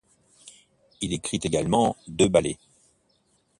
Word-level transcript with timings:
Il 1.01 1.13
écrit 1.13 1.39
également 1.43 1.95
deux 2.07 2.27
ballets. 2.27 2.57